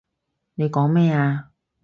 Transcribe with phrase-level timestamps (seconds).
[0.55, 1.51] 你講咩啊？